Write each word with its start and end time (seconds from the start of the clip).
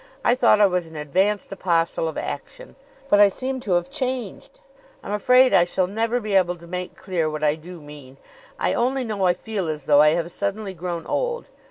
I 0.25 0.33
thought 0.33 0.59
I 0.59 0.65
was 0.65 0.87
an 0.87 0.95
advanced 0.95 1.51
apostle 1.51 2.07
of 2.07 2.17
action; 2.17 2.75
but 3.07 3.19
I 3.19 3.29
seem 3.29 3.59
to 3.59 3.73
have 3.73 3.87
changed. 3.91 4.59
I'm 5.03 5.11
afraid 5.11 5.53
I 5.53 5.63
shall 5.63 5.85
never 5.85 6.19
be 6.19 6.33
able 6.33 6.55
to 6.55 6.65
make 6.65 6.95
clear 6.97 7.29
what 7.29 7.43
I 7.43 7.53
do 7.53 7.79
mean. 7.79 8.17
I 8.57 8.73
only 8.73 9.03
know 9.03 9.27
I 9.27 9.33
feel 9.35 9.67
as 9.69 9.85
though 9.85 10.01
I 10.01 10.15
have 10.15 10.31
suddenly 10.31 10.73
grown 10.73 11.05
old. 11.05 11.49